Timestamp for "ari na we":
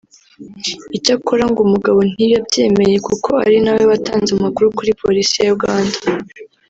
3.45-3.83